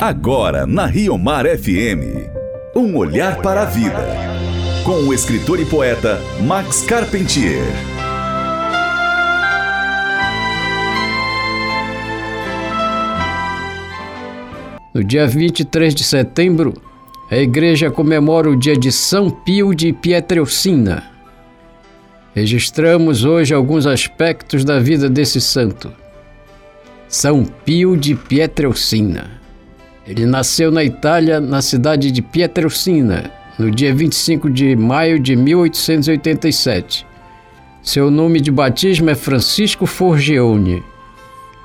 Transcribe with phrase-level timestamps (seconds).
[0.00, 2.30] Agora na Rio Mar FM.
[2.72, 4.06] Um olhar para a vida.
[4.84, 7.64] Com o escritor e poeta Max Carpentier.
[14.94, 16.74] No dia 23 de setembro,
[17.28, 21.10] a igreja comemora o dia de São Pio de Pietrelcina.
[22.36, 25.92] Registramos hoje alguns aspectos da vida desse santo.
[27.08, 29.37] São Pio de Pietrelcina.
[30.08, 37.06] Ele nasceu na Itália, na cidade de Pietrelcina, no dia 25 de maio de 1887.
[37.82, 40.82] Seu nome de batismo é Francisco Forgione.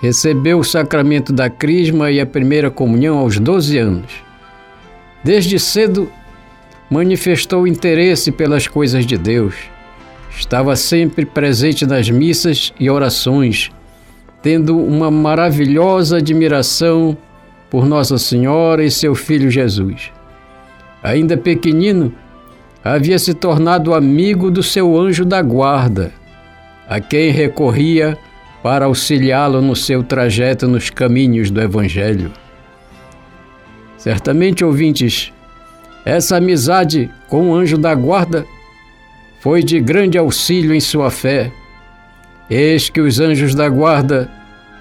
[0.00, 4.12] Recebeu o sacramento da Crisma e a primeira comunhão aos 12 anos.
[5.22, 6.10] Desde cedo,
[6.90, 9.54] manifestou interesse pelas coisas de Deus.
[10.36, 13.70] Estava sempre presente nas missas e orações,
[14.42, 17.16] tendo uma maravilhosa admiração
[17.72, 20.12] por Nossa Senhora e seu filho Jesus.
[21.02, 22.12] Ainda pequenino,
[22.84, 26.12] havia se tornado amigo do seu anjo da guarda,
[26.86, 28.18] a quem recorria
[28.62, 32.30] para auxiliá-lo no seu trajeto nos caminhos do Evangelho.
[33.96, 35.32] Certamente, ouvintes,
[36.04, 38.44] essa amizade com o anjo da guarda
[39.40, 41.50] foi de grande auxílio em sua fé.
[42.50, 44.30] Eis que os anjos da guarda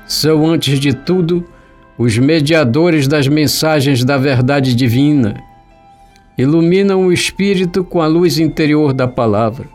[0.06, 1.48] são, antes de tudo,
[2.02, 5.40] os mediadores das mensagens da verdade divina,
[6.36, 9.68] iluminam o espírito com a luz interior da palavra.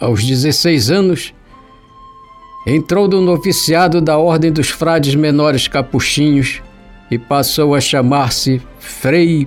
[0.00, 1.34] Aos 16 anos,
[2.66, 6.62] entrou no noviciado da Ordem dos Frades Menores Capuchinhos
[7.10, 9.46] e passou a chamar-se Frei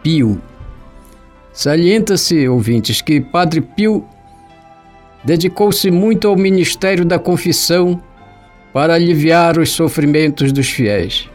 [0.00, 0.40] Pio.
[1.52, 4.04] Salienta-se, ouvintes, que Padre Pio
[5.24, 8.00] dedicou-se muito ao ministério da confissão
[8.72, 11.28] para aliviar os sofrimentos dos fiéis.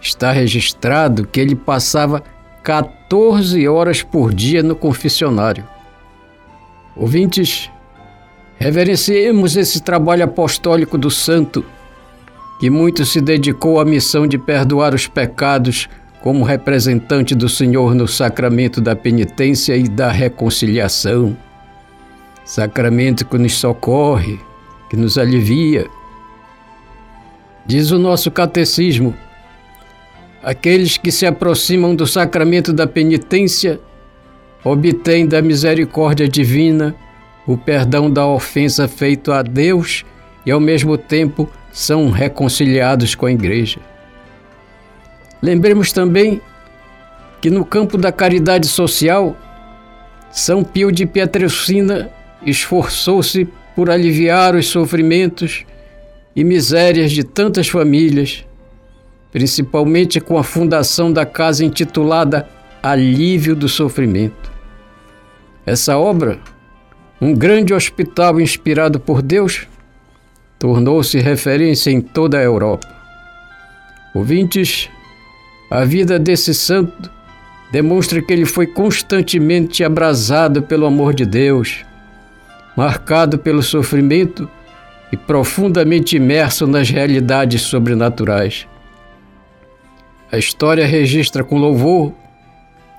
[0.00, 2.22] Está registrado que ele passava
[2.62, 5.64] 14 horas por dia no confessionário.
[6.96, 7.70] Ouvintes,
[8.58, 11.64] reverenciemos esse trabalho apostólico do santo,
[12.60, 15.88] que muito se dedicou à missão de perdoar os pecados
[16.22, 21.36] como representante do Senhor no sacramento da penitência e da reconciliação.
[22.44, 24.38] Sacramento que nos socorre,
[24.88, 25.86] que nos alivia
[27.66, 29.14] Diz o nosso catecismo:
[30.42, 33.80] aqueles que se aproximam do sacramento da penitência
[34.62, 36.94] obtêm da misericórdia divina
[37.46, 40.04] o perdão da ofensa feito a Deus
[40.46, 43.80] e ao mesmo tempo são reconciliados com a igreja.
[45.42, 46.40] Lembremos também
[47.40, 49.36] que no campo da caridade social,
[50.30, 52.10] São Pio de Pietrelcina
[52.44, 55.66] esforçou-se por aliviar os sofrimentos
[56.34, 58.44] e misérias de tantas famílias,
[59.30, 62.48] principalmente com a fundação da casa intitulada
[62.82, 64.52] Alívio do Sofrimento.
[65.64, 66.38] Essa obra,
[67.20, 69.66] um grande hospital inspirado por Deus,
[70.58, 72.86] tornou-se referência em toda a Europa.
[74.14, 74.88] Ouvintes,
[75.70, 77.10] a vida desse santo
[77.72, 81.84] demonstra que ele foi constantemente abrasado pelo amor de Deus,
[82.76, 84.48] marcado pelo sofrimento
[85.14, 88.66] e profundamente imerso nas realidades sobrenaturais.
[90.30, 92.12] A história registra com louvor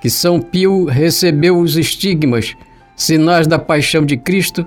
[0.01, 2.55] que São Pio recebeu os estigmas,
[2.95, 4.65] sinais da paixão de Cristo,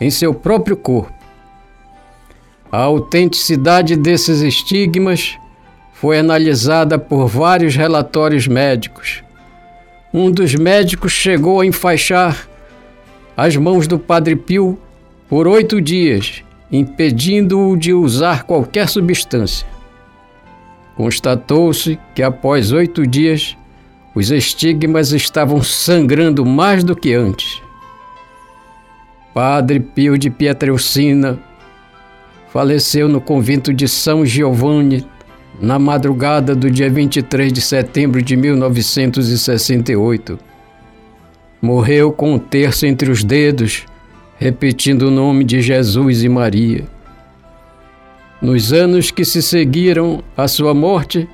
[0.00, 1.12] em seu próprio corpo.
[2.72, 5.36] A autenticidade desses estigmas
[5.92, 9.22] foi analisada por vários relatórios médicos.
[10.14, 12.48] Um dos médicos chegou a enfaixar
[13.36, 14.78] as mãos do Padre Pio
[15.28, 19.66] por oito dias impedindo-o de usar qualquer substância.
[20.96, 23.56] Constatou-se que após oito dias
[24.14, 27.62] os estigmas estavam sangrando mais do que antes.
[29.32, 31.38] Padre Pio de Pietrelcina
[32.52, 35.06] faleceu no convento de São Giovanni
[35.60, 40.38] na madrugada do dia 23 de setembro de 1968.
[41.60, 43.84] Morreu com um terço entre os dedos
[44.38, 46.84] repetindo o nome de Jesus e Maria.
[48.40, 51.28] Nos anos que se seguiram à sua morte,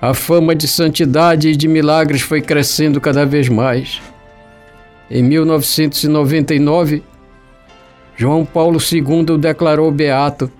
[0.00, 4.02] a fama de santidade e de milagres foi crescendo cada vez mais.
[5.10, 7.02] Em 1999,
[8.16, 10.50] João Paulo II o declarou beato,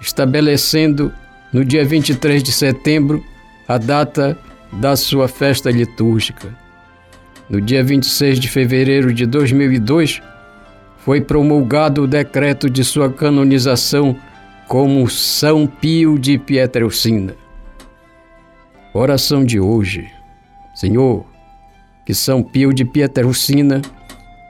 [0.00, 1.12] estabelecendo
[1.52, 3.22] no dia 23 de setembro
[3.68, 4.36] a data
[4.72, 6.48] da sua festa litúrgica.
[7.48, 10.20] No dia 26 de fevereiro de 2002,
[11.04, 14.16] foi promulgado o decreto de sua canonização
[14.68, 17.34] como São Pio de Pietrelcina.
[18.94, 20.08] Oração de hoje.
[20.74, 21.24] Senhor,
[22.06, 23.82] que São Pio de Pietrelcina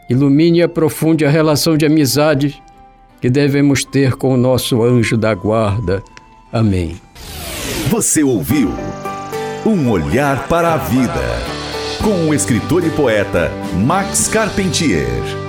[0.08, 2.62] ilumine e aprofunde a relação de amizade
[3.20, 6.02] que devemos ter com o nosso anjo da guarda.
[6.52, 7.00] Amém.
[7.88, 8.70] Você ouviu
[9.64, 11.22] Um Olhar para a Vida,
[12.02, 13.50] com o escritor e poeta
[13.87, 15.42] Max Carpentier.